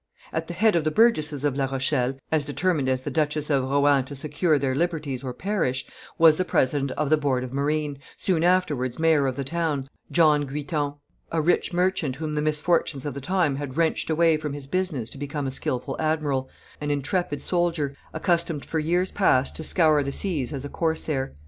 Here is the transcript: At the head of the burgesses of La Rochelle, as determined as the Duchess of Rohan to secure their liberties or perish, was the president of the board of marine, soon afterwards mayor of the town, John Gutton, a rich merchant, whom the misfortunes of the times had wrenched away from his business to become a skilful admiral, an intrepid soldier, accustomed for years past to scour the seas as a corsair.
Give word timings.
At 0.33 0.47
the 0.47 0.55
head 0.55 0.75
of 0.75 0.83
the 0.83 0.89
burgesses 0.89 1.43
of 1.43 1.55
La 1.55 1.65
Rochelle, 1.65 2.15
as 2.31 2.43
determined 2.43 2.89
as 2.89 3.03
the 3.03 3.11
Duchess 3.11 3.51
of 3.51 3.65
Rohan 3.69 4.03
to 4.05 4.15
secure 4.15 4.57
their 4.57 4.73
liberties 4.73 5.23
or 5.23 5.31
perish, 5.31 5.85
was 6.17 6.37
the 6.37 6.43
president 6.43 6.89
of 6.93 7.11
the 7.11 7.17
board 7.17 7.43
of 7.43 7.53
marine, 7.53 7.99
soon 8.17 8.43
afterwards 8.43 8.97
mayor 8.97 9.27
of 9.27 9.35
the 9.35 9.43
town, 9.43 9.87
John 10.09 10.47
Gutton, 10.47 10.95
a 11.31 11.39
rich 11.39 11.71
merchant, 11.71 12.15
whom 12.15 12.33
the 12.33 12.41
misfortunes 12.41 13.05
of 13.05 13.13
the 13.13 13.21
times 13.21 13.59
had 13.59 13.77
wrenched 13.77 14.09
away 14.09 14.37
from 14.37 14.53
his 14.53 14.65
business 14.65 15.11
to 15.11 15.19
become 15.19 15.45
a 15.45 15.51
skilful 15.51 15.95
admiral, 15.99 16.49
an 16.81 16.89
intrepid 16.89 17.43
soldier, 17.43 17.95
accustomed 18.11 18.65
for 18.65 18.79
years 18.79 19.11
past 19.11 19.55
to 19.57 19.61
scour 19.63 20.01
the 20.01 20.11
seas 20.11 20.51
as 20.51 20.65
a 20.65 20.69
corsair. 20.69 21.35